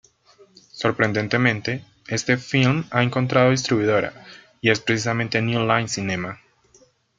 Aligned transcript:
Sorprendentemente, 0.71 1.85
este 2.07 2.37
filme 2.37 2.85
ha 2.89 3.03
encontrado 3.03 3.51
distribuidora 3.51 4.11
y 4.59 4.71
es 4.71 4.79
precisamente 4.79 5.43
New 5.43 5.59
Line 5.59 5.87
Cinema. 5.89 6.39